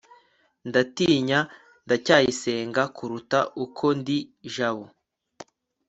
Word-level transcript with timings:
ndatinya 0.69 1.39
ndacyayisenga 1.85 2.83
kuruta 2.95 3.39
uko 3.63 3.85
ndi 3.99 4.17
jabo 4.53 4.85